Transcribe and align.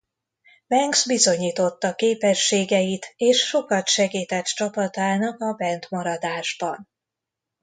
Banks 0.67 1.05
bizonyította 1.05 1.95
képességeit 1.95 3.13
és 3.17 3.47
sokat 3.47 3.87
segített 3.87 4.45
csapatának 4.45 5.41
a 5.41 5.53
bent 5.53 5.89
maradásban. 5.89 6.89